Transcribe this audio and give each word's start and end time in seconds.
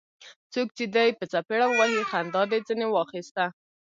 څوک 0.53 0.67
چي 0.77 0.85
دي 0.95 1.07
په 1.19 1.25
څپېړه 1.31 1.65
ووهي؛ 1.69 2.01
خندا 2.09 2.43
دي 2.51 2.59
ځني 2.67 2.87
واخسته. 2.89 3.45